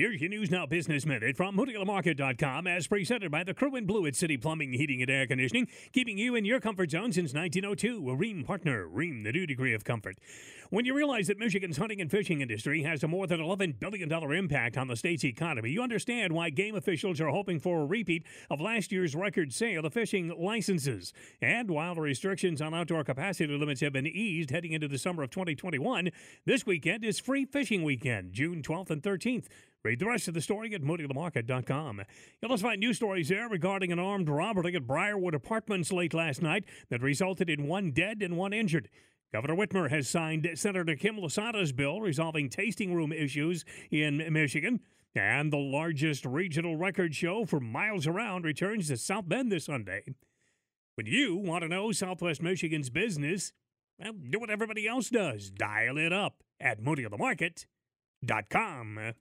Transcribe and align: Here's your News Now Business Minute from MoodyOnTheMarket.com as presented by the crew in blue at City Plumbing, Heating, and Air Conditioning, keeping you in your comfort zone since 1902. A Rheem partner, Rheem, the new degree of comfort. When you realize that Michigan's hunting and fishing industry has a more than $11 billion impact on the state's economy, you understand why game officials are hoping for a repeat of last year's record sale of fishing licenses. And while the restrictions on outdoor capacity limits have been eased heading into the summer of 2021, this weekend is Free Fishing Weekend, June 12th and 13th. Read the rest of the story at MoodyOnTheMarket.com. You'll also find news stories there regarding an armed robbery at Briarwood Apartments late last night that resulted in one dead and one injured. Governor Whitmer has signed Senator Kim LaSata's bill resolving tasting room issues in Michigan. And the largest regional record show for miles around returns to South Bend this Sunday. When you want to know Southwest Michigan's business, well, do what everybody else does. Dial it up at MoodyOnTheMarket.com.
Here's 0.00 0.18
your 0.18 0.30
News 0.30 0.50
Now 0.50 0.64
Business 0.64 1.04
Minute 1.04 1.36
from 1.36 1.58
MoodyOnTheMarket.com 1.58 2.66
as 2.66 2.86
presented 2.86 3.30
by 3.30 3.44
the 3.44 3.52
crew 3.52 3.76
in 3.76 3.84
blue 3.84 4.06
at 4.06 4.16
City 4.16 4.38
Plumbing, 4.38 4.72
Heating, 4.72 5.02
and 5.02 5.10
Air 5.10 5.26
Conditioning, 5.26 5.68
keeping 5.92 6.16
you 6.16 6.34
in 6.34 6.46
your 6.46 6.58
comfort 6.58 6.90
zone 6.90 7.12
since 7.12 7.34
1902. 7.34 8.08
A 8.08 8.16
Rheem 8.16 8.42
partner, 8.42 8.88
Rheem, 8.88 9.24
the 9.24 9.32
new 9.32 9.46
degree 9.46 9.74
of 9.74 9.84
comfort. 9.84 10.16
When 10.70 10.86
you 10.86 10.94
realize 10.94 11.26
that 11.26 11.38
Michigan's 11.38 11.76
hunting 11.76 12.00
and 12.00 12.10
fishing 12.10 12.40
industry 12.40 12.82
has 12.84 13.02
a 13.02 13.08
more 13.08 13.26
than 13.26 13.40
$11 13.40 13.78
billion 13.78 14.10
impact 14.10 14.78
on 14.78 14.88
the 14.88 14.96
state's 14.96 15.22
economy, 15.22 15.68
you 15.68 15.82
understand 15.82 16.32
why 16.32 16.48
game 16.48 16.76
officials 16.76 17.20
are 17.20 17.28
hoping 17.28 17.60
for 17.60 17.82
a 17.82 17.86
repeat 17.86 18.24
of 18.48 18.58
last 18.58 18.92
year's 18.92 19.14
record 19.14 19.52
sale 19.52 19.84
of 19.84 19.92
fishing 19.92 20.32
licenses. 20.38 21.12
And 21.42 21.70
while 21.70 21.96
the 21.96 22.00
restrictions 22.00 22.62
on 22.62 22.72
outdoor 22.72 23.04
capacity 23.04 23.54
limits 23.54 23.82
have 23.82 23.92
been 23.92 24.06
eased 24.06 24.50
heading 24.50 24.72
into 24.72 24.88
the 24.88 24.96
summer 24.96 25.24
of 25.24 25.30
2021, 25.30 26.08
this 26.46 26.64
weekend 26.64 27.04
is 27.04 27.20
Free 27.20 27.44
Fishing 27.44 27.82
Weekend, 27.82 28.32
June 28.32 28.62
12th 28.62 28.88
and 28.88 29.02
13th. 29.02 29.48
Read 29.82 29.98
the 29.98 30.06
rest 30.06 30.28
of 30.28 30.34
the 30.34 30.42
story 30.42 30.74
at 30.74 30.82
MoodyOnTheMarket.com. 30.82 32.02
You'll 32.42 32.50
also 32.50 32.64
find 32.64 32.80
news 32.80 32.96
stories 32.96 33.30
there 33.30 33.48
regarding 33.48 33.92
an 33.92 33.98
armed 33.98 34.28
robbery 34.28 34.76
at 34.76 34.86
Briarwood 34.86 35.34
Apartments 35.34 35.90
late 35.90 36.12
last 36.12 36.42
night 36.42 36.66
that 36.90 37.02
resulted 37.02 37.48
in 37.48 37.66
one 37.66 37.90
dead 37.90 38.20
and 38.20 38.36
one 38.36 38.52
injured. 38.52 38.90
Governor 39.32 39.56
Whitmer 39.56 39.88
has 39.88 40.06
signed 40.06 40.46
Senator 40.54 40.94
Kim 40.96 41.16
LaSata's 41.16 41.72
bill 41.72 42.02
resolving 42.02 42.50
tasting 42.50 42.94
room 42.94 43.10
issues 43.10 43.64
in 43.90 44.22
Michigan. 44.30 44.80
And 45.14 45.50
the 45.50 45.56
largest 45.56 46.26
regional 46.26 46.76
record 46.76 47.14
show 47.14 47.46
for 47.46 47.58
miles 47.58 48.06
around 48.06 48.44
returns 48.44 48.88
to 48.88 48.98
South 48.98 49.26
Bend 49.28 49.50
this 49.50 49.64
Sunday. 49.64 50.02
When 50.94 51.06
you 51.06 51.36
want 51.36 51.62
to 51.62 51.68
know 51.68 51.90
Southwest 51.90 52.42
Michigan's 52.42 52.90
business, 52.90 53.54
well, 53.98 54.12
do 54.12 54.38
what 54.38 54.50
everybody 54.50 54.86
else 54.86 55.08
does. 55.08 55.50
Dial 55.50 55.96
it 55.96 56.12
up 56.12 56.42
at 56.60 56.82
MoodyOnTheMarket.com. 56.82 59.14